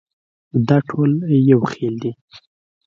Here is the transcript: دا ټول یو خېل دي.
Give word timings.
دا 0.67 0.77
ټول 0.89 1.11
یو 1.51 1.61
خېل 1.71 1.95
دي. 2.03 2.11